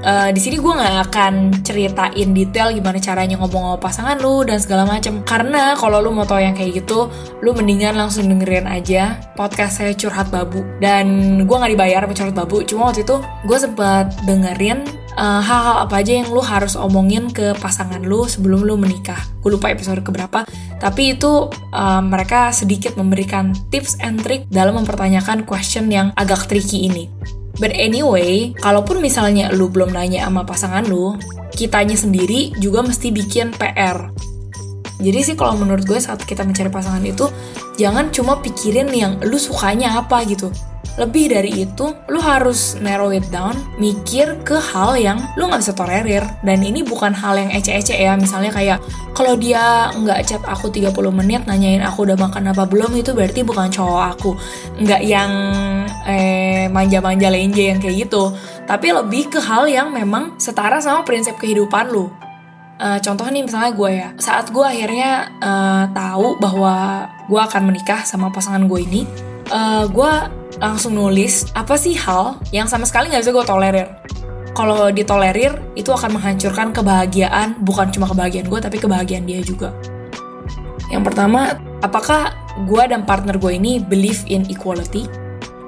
Uh, 0.03 0.27
di 0.35 0.41
sini 0.43 0.59
gue 0.59 0.67
nggak 0.67 1.07
akan 1.07 1.63
ceritain 1.63 2.35
detail 2.35 2.75
gimana 2.75 2.99
caranya 2.99 3.39
ngomong 3.39 3.63
sama 3.63 3.77
pasangan 3.79 4.19
lu 4.19 4.43
dan 4.43 4.59
segala 4.59 4.83
macam 4.83 5.23
karena 5.23 5.79
kalau 5.79 6.03
lu 6.03 6.11
mau 6.11 6.27
tau 6.27 6.43
yang 6.43 6.51
kayak 6.51 6.83
gitu 6.83 7.07
lu 7.39 7.55
mendingan 7.55 7.95
langsung 7.95 8.27
dengerin 8.27 8.67
aja 8.67 9.15
podcast 9.39 9.79
saya 9.79 9.95
curhat 9.95 10.27
babu. 10.27 10.59
Dan 10.83 11.07
gue 11.47 11.55
nggak 11.55 11.71
dibayar 11.71 12.03
sama 12.03 12.13
curhat 12.19 12.35
babu. 12.35 12.57
Cuma 12.67 12.91
waktu 12.91 13.07
itu 13.07 13.15
gue 13.47 13.57
sempat 13.57 14.11
dengerin 14.27 14.83
eh, 15.17 15.41
hal-hal 15.41 15.85
apa 15.85 16.01
aja 16.01 16.21
yang 16.21 16.29
lu 16.33 16.41
harus 16.41 16.73
omongin 16.77 17.29
ke 17.29 17.53
pasangan 17.57 18.01
lu 18.01 18.25
sebelum 18.25 18.65
lu 18.65 18.75
menikah? 18.75 19.19
Gue 19.39 19.55
lupa 19.55 19.69
episode 19.69 20.01
keberapa. 20.01 20.45
Tapi 20.83 21.15
itu 21.15 21.47
uh, 21.71 22.03
mereka 22.03 22.51
sedikit 22.51 22.99
memberikan 22.99 23.55
tips 23.71 23.95
and 24.03 24.19
trick 24.19 24.43
dalam 24.51 24.75
mempertanyakan 24.75 25.47
question 25.47 25.87
yang 25.87 26.11
agak 26.19 26.43
tricky 26.51 26.91
ini. 26.91 27.07
But 27.55 27.71
anyway, 27.71 28.51
kalaupun 28.59 28.99
misalnya 28.99 29.47
lu 29.55 29.71
belum 29.71 29.95
nanya 29.95 30.27
sama 30.27 30.43
pasangan 30.43 30.83
lu, 30.83 31.15
kitanya 31.55 31.95
sendiri 31.95 32.51
juga 32.59 32.83
mesti 32.83 33.15
bikin 33.15 33.55
PR. 33.55 34.11
Jadi 34.99 35.19
sih 35.23 35.35
kalau 35.39 35.55
menurut 35.55 35.87
gue 35.87 35.99
saat 36.03 36.19
kita 36.19 36.43
mencari 36.43 36.67
pasangan 36.67 37.03
itu, 37.07 37.31
jangan 37.79 38.11
cuma 38.11 38.43
pikirin 38.43 38.91
yang 38.91 39.23
lu 39.23 39.39
sukanya 39.39 39.95
apa 40.03 40.19
gitu 40.27 40.51
lebih 40.93 41.33
dari 41.33 41.65
itu, 41.65 41.89
lu 42.05 42.21
harus 42.21 42.77
narrow 42.77 43.09
it 43.09 43.25
down, 43.33 43.57
mikir 43.81 44.37
ke 44.45 44.53
hal 44.53 44.93
yang 44.93 45.17
lu 45.33 45.49
nggak 45.49 45.65
bisa 45.65 45.73
tolerir. 45.73 46.21
Dan 46.45 46.61
ini 46.61 46.85
bukan 46.85 47.09
hal 47.17 47.33
yang 47.33 47.49
ece-ece 47.49 47.97
ya, 47.97 48.13
misalnya 48.13 48.53
kayak 48.53 48.77
kalau 49.17 49.33
dia 49.33 49.89
nggak 49.89 50.21
chat 50.29 50.43
aku 50.45 50.69
30 50.69 50.93
menit 51.09 51.49
nanyain 51.49 51.81
aku 51.81 52.05
udah 52.05 52.17
makan 52.17 52.53
apa 52.53 52.69
belum 52.69 52.93
itu 52.93 53.09
berarti 53.17 53.41
bukan 53.41 53.73
cowok 53.73 54.03
aku. 54.13 54.31
Nggak 54.85 55.01
yang 55.01 55.31
eh, 56.05 56.69
manja-manja 56.69 57.27
lenje 57.33 57.73
yang 57.73 57.81
kayak 57.81 58.05
gitu. 58.05 58.29
Tapi 58.69 58.93
lebih 58.93 59.33
ke 59.33 59.41
hal 59.41 59.65
yang 59.65 59.89
memang 59.89 60.37
setara 60.37 60.77
sama 60.77 61.01
prinsip 61.01 61.41
kehidupan 61.41 61.89
lu. 61.89 62.05
Uh, 62.83 62.99
contoh 62.99 63.23
nih 63.29 63.45
misalnya 63.45 63.71
gue 63.71 63.91
ya, 63.95 64.09
saat 64.17 64.49
gue 64.49 64.65
akhirnya 64.65 65.29
uh, 65.39 65.85
tahu 65.93 66.41
bahwa 66.41 67.07
gue 67.29 67.39
akan 67.39 67.69
menikah 67.69 68.01
sama 68.03 68.27
pasangan 68.33 68.65
gue 68.65 68.79
ini, 68.81 69.01
uh, 69.53 69.87
gue 69.87 70.11
langsung 70.61 70.93
nulis 70.97 71.49
apa 71.57 71.73
sih 71.79 71.97
hal 71.97 72.37
yang 72.53 72.69
sama 72.69 72.85
sekali 72.85 73.09
nggak 73.09 73.23
bisa 73.25 73.31
gue 73.33 73.45
tolerir? 73.45 73.87
Kalau 74.53 74.93
ditolerir 74.93 75.57
itu 75.73 75.89
akan 75.89 76.21
menghancurkan 76.21 76.69
kebahagiaan 76.77 77.57
bukan 77.65 77.89
cuma 77.89 78.05
kebahagiaan 78.05 78.45
gue 78.45 78.59
tapi 78.61 78.77
kebahagiaan 78.77 79.25
dia 79.25 79.41
juga. 79.41 79.73
Yang 80.93 81.09
pertama 81.09 81.57
apakah 81.81 82.37
gue 82.69 82.83
dan 82.85 83.01
partner 83.01 83.41
gue 83.41 83.57
ini 83.57 83.81
believe 83.81 84.21
in 84.29 84.45
equality? 84.45 85.09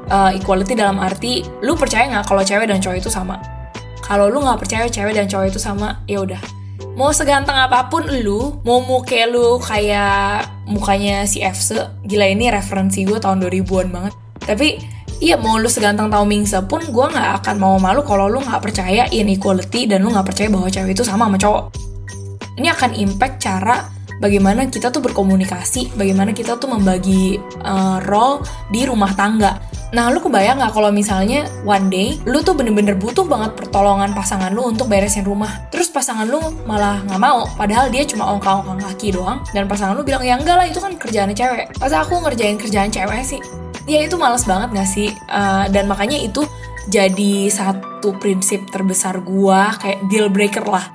Uh, 0.06 0.38
equality 0.38 0.78
dalam 0.78 1.02
arti 1.02 1.42
lu 1.66 1.74
percaya 1.74 2.06
nggak 2.06 2.30
kalau 2.30 2.46
cewek 2.46 2.70
dan 2.70 2.78
cowok 2.78 3.02
itu 3.02 3.10
sama? 3.10 3.42
Kalau 4.06 4.30
lu 4.30 4.38
nggak 4.46 4.62
percaya 4.62 4.86
cewek 4.86 5.18
dan 5.18 5.26
cowok 5.26 5.50
itu 5.50 5.58
sama 5.58 6.06
ya 6.06 6.22
udah. 6.22 6.38
Mau 6.94 7.10
seganteng 7.10 7.58
apa 7.58 7.90
pun 7.90 8.06
lu 8.06 8.62
mau 8.62 8.86
muka 8.86 9.26
lu 9.26 9.58
kayak 9.58 10.46
mukanya 10.70 11.26
si 11.26 11.42
Fse 11.42 11.90
gila 12.06 12.30
ini 12.30 12.54
referensi 12.54 13.02
gue 13.02 13.18
tahun 13.18 13.42
2000-an 13.42 13.90
banget 13.90 14.14
tapi 14.46 14.82
iya 15.20 15.36
mau 15.36 15.58
lu 15.58 15.68
seganteng 15.68 16.08
tau 16.08 16.24
Mingse 16.24 16.62
pun 16.70 16.82
gue 16.86 17.06
nggak 17.12 17.44
akan 17.44 17.56
mau 17.58 17.76
malu 17.82 18.06
kalau 18.06 18.30
lu 18.30 18.40
nggak 18.42 18.62
percaya 18.62 19.10
inequality 19.10 19.90
dan 19.90 20.06
lu 20.06 20.12
nggak 20.14 20.28
percaya 20.28 20.48
bahwa 20.52 20.68
cewek 20.70 20.96
itu 20.96 21.04
sama 21.04 21.28
sama 21.28 21.38
cowok 21.40 21.64
ini 22.56 22.68
akan 22.72 22.92
impact 22.96 23.36
cara 23.44 23.88
bagaimana 24.20 24.68
kita 24.72 24.92
tuh 24.92 25.04
berkomunikasi 25.04 25.96
bagaimana 26.00 26.32
kita 26.32 26.56
tuh 26.56 26.72
membagi 26.72 27.40
uh, 27.64 28.00
role 28.08 28.44
di 28.72 28.88
rumah 28.88 29.12
tangga 29.16 29.60
Nah, 29.96 30.12
lu 30.12 30.20
kebayang 30.20 30.60
gak 30.60 30.76
kalau 30.76 30.92
misalnya 30.92 31.48
one 31.64 31.88
day 31.88 32.20
lu 32.28 32.44
tuh 32.44 32.52
bener-bener 32.52 33.00
butuh 33.00 33.24
banget 33.24 33.56
pertolongan 33.56 34.12
pasangan 34.12 34.52
lu 34.52 34.68
untuk 34.68 34.92
beresin 34.92 35.24
rumah. 35.24 35.72
Terus 35.72 35.88
pasangan 35.88 36.28
lu 36.28 36.42
malah 36.68 37.00
gak 37.08 37.16
mau, 37.16 37.48
padahal 37.56 37.88
dia 37.88 38.04
cuma 38.04 38.28
ongkang-ongkang 38.36 38.82
kaki 38.92 39.16
doang. 39.16 39.40
Dan 39.56 39.72
pasangan 39.72 39.96
lu 39.96 40.04
bilang, 40.04 40.20
ya 40.20 40.36
enggak 40.36 40.60
lah 40.60 40.68
itu 40.68 40.84
kan 40.84 41.00
kerjaannya 41.00 41.32
cewek. 41.38 41.80
Masa 41.80 42.04
aku 42.04 42.20
ngerjain 42.28 42.60
kerjaan 42.60 42.92
cewek 42.92 43.24
sih? 43.24 43.40
Ya 43.86 44.02
itu 44.06 44.18
males 44.18 44.46
banget 44.46 44.74
gak 44.74 44.90
sih? 44.90 45.10
Uh, 45.30 45.70
dan 45.70 45.86
makanya 45.86 46.18
itu 46.18 46.46
jadi 46.86 47.50
satu 47.50 48.18
prinsip 48.22 48.70
terbesar 48.70 49.22
gua 49.26 49.74
kayak 49.82 50.06
deal 50.10 50.30
breaker 50.30 50.66
lah. 50.66 50.86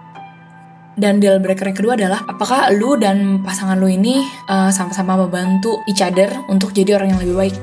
Dan 0.94 1.18
deal 1.18 1.40
breaker 1.40 1.70
yang 1.70 1.78
kedua 1.78 1.94
adalah 1.96 2.22
apakah 2.28 2.70
lu 2.76 2.94
dan 3.00 3.40
pasangan 3.40 3.78
lu 3.78 3.88
ini 3.88 4.20
eh, 4.20 4.70
sama-sama 4.74 5.16
membantu 5.16 5.80
each 5.88 6.04
other 6.04 6.28
untuk 6.52 6.76
jadi 6.76 7.00
orang 7.00 7.16
yang 7.16 7.20
lebih 7.24 7.36
baik? 7.40 7.56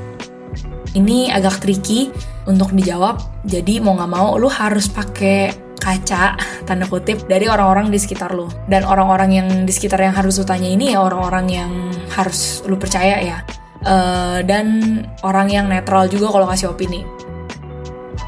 Ini 0.97 1.29
agak 1.35 1.61
tricky 1.61 2.09
untuk 2.49 2.73
dijawab. 2.73 3.21
Jadi 3.45 3.77
mau 3.77 3.93
nggak 3.93 4.09
mau 4.09 4.41
lu 4.41 4.49
harus 4.49 4.89
pakai 4.89 5.53
kaca 5.77 6.33
tanda 6.65 6.89
kutip 6.89 7.29
dari 7.29 7.45
orang-orang 7.45 7.93
di 7.93 7.99
sekitar 8.01 8.33
lu. 8.33 8.49
Dan 8.65 8.81
orang-orang 8.87 9.29
yang 9.29 9.47
di 9.69 9.71
sekitar 9.75 10.01
yang 10.01 10.17
harus 10.17 10.41
lu 10.41 10.45
tanya 10.47 10.73
ini 10.73 10.97
ya 10.97 11.05
orang-orang 11.05 11.45
yang 11.45 11.71
harus 12.17 12.65
lu 12.65 12.79
percaya 12.81 13.21
ya 13.21 13.45
uh, 13.87 14.43
dan 14.43 14.99
orang 15.23 15.47
yang 15.47 15.65
netral 15.71 16.11
juga 16.11 16.29
kalau 16.29 16.45
kasih 16.51 16.75
opini. 16.75 17.07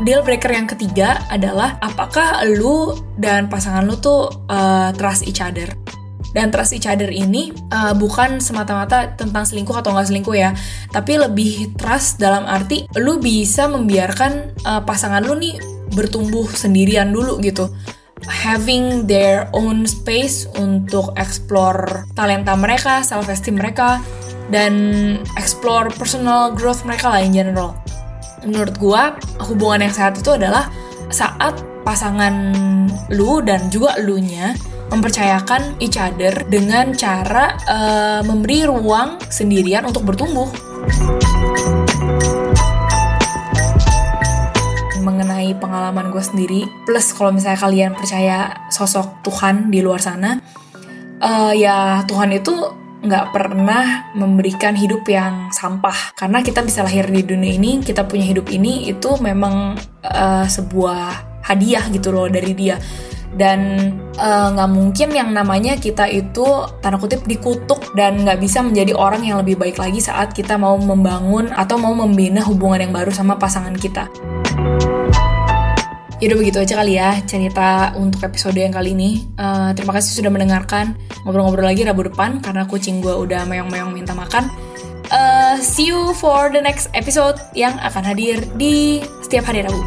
Deal 0.07 0.23
breaker 0.23 0.55
yang 0.55 0.63
ketiga 0.63 1.19
adalah 1.27 1.75
apakah 1.83 2.47
lu 2.47 2.95
dan 3.19 3.51
pasangan 3.51 3.83
lu 3.83 3.99
tuh 3.99 4.31
uh, 4.47 4.95
trust 4.95 5.27
each 5.27 5.43
other. 5.43 5.67
Dan 6.31 6.53
trust 6.53 6.77
each 6.77 6.87
other 6.87 7.09
ini 7.09 7.51
uh, 7.73 7.91
bukan 7.91 8.39
semata-mata 8.39 9.17
tentang 9.17 9.43
selingkuh 9.43 9.75
atau 9.75 9.91
nggak 9.91 10.07
selingkuh 10.07 10.37
ya, 10.37 10.55
tapi 10.93 11.19
lebih 11.19 11.75
trust 11.75 12.21
dalam 12.21 12.45
arti 12.47 12.85
lu 13.01 13.17
bisa 13.19 13.65
membiarkan 13.67 14.55
uh, 14.63 14.81
pasangan 14.85 15.25
lu 15.25 15.35
nih 15.35 15.57
bertumbuh 15.89 16.45
sendirian 16.53 17.09
dulu 17.09 17.41
gitu 17.41 17.67
having 18.27 19.07
their 19.07 19.47
own 19.55 19.87
space 19.87 20.43
untuk 20.59 21.15
explore 21.15 22.03
talenta 22.13 22.51
mereka, 22.59 22.99
self 23.05 23.31
esteem 23.31 23.55
mereka, 23.55 24.03
dan 24.49 24.73
explore 25.37 25.93
personal 25.93 26.53
growth 26.53 26.85
mereka 26.85 27.13
lah 27.13 27.21
in 27.21 27.33
general. 27.33 27.77
Menurut 28.45 28.75
gue, 28.77 29.03
hubungan 29.45 29.85
yang 29.85 29.93
sehat 29.93 30.17
itu 30.17 30.33
adalah 30.33 30.69
saat 31.09 31.57
pasangan 31.85 32.53
lu 33.09 33.41
dan 33.41 33.69
juga 33.73 33.97
lu 34.01 34.21
nya 34.21 34.53
mempercayakan 34.89 35.77
each 35.77 36.01
other 36.01 36.33
dengan 36.49 36.93
cara 36.97 37.53
uh, 37.69 38.21
memberi 38.25 38.65
ruang 38.65 39.21
sendirian 39.29 39.85
untuk 39.85 40.05
bertumbuh. 40.05 40.49
mengenai 44.99 45.55
pengalaman 45.57 46.11
gue 46.11 46.21
sendiri 46.21 46.61
plus 46.85 47.15
kalau 47.15 47.33
misalnya 47.33 47.57
kalian 47.57 47.91
percaya 47.97 48.67
sosok 48.69 49.23
Tuhan 49.25 49.71
di 49.71 49.79
luar 49.81 50.03
sana 50.03 50.37
uh, 51.23 51.51
ya 51.55 52.03
Tuhan 52.05 52.35
itu 52.35 52.53
nggak 52.99 53.31
pernah 53.31 54.11
memberikan 54.11 54.75
hidup 54.75 55.07
yang 55.07 55.47
sampah 55.55 56.11
karena 56.19 56.43
kita 56.43 56.59
bisa 56.59 56.83
lahir 56.83 57.07
di 57.07 57.23
dunia 57.23 57.55
ini 57.55 57.79
kita 57.79 58.03
punya 58.03 58.27
hidup 58.27 58.51
ini 58.51 58.91
itu 58.91 59.15
memang 59.23 59.79
uh, 60.03 60.43
sebuah 60.43 61.31
hadiah 61.47 61.87
gitu 61.95 62.11
loh 62.11 62.27
dari 62.27 62.51
dia 62.51 62.75
dan 63.37 63.93
eh, 64.17 64.47
nggak 64.57 64.69
uh, 64.69 64.73
mungkin 64.73 65.13
yang 65.13 65.29
namanya 65.29 65.77
kita 65.77 66.09
itu 66.09 66.65
tanda 66.81 66.97
kutip 66.97 67.21
dikutuk 67.29 67.93
dan 67.93 68.25
nggak 68.25 68.41
bisa 68.41 68.65
menjadi 68.65 68.97
orang 68.97 69.21
yang 69.21 69.37
lebih 69.37 69.53
baik 69.53 69.77
lagi 69.77 70.01
saat 70.01 70.33
kita 70.33 70.57
mau 70.57 70.73
membangun 70.81 71.53
atau 71.53 71.77
mau 71.77 71.93
membina 71.93 72.41
hubungan 72.41 72.89
yang 72.89 72.93
baru 72.93 73.13
sama 73.13 73.37
pasangan 73.37 73.77
kita. 73.77 74.09
Yaudah 76.19 76.35
begitu 76.35 76.59
aja 76.59 76.75
kali 76.83 76.99
ya 76.99 77.15
cerita 77.23 77.95
untuk 77.95 78.19
episode 78.27 78.59
yang 78.59 78.75
kali 78.75 78.91
ini. 78.91 79.23
Uh, 79.39 79.71
terima 79.71 79.95
kasih 79.95 80.19
sudah 80.19 80.27
mendengarkan. 80.27 80.99
Ngobrol-ngobrol 81.23 81.71
lagi 81.71 81.87
Rabu 81.87 82.11
depan 82.11 82.43
karena 82.43 82.67
kucing 82.67 82.99
gue 82.99 83.15
udah 83.15 83.47
meong-meong 83.47 83.95
minta 83.95 84.11
makan. 84.11 84.51
Uh, 85.07 85.55
see 85.63 85.87
you 85.87 86.11
for 86.19 86.51
the 86.51 86.59
next 86.59 86.91
episode 86.91 87.39
yang 87.55 87.79
akan 87.79 88.03
hadir 88.03 88.43
di 88.59 88.99
setiap 89.23 89.47
hari 89.47 89.63
Rabu. 89.63 89.79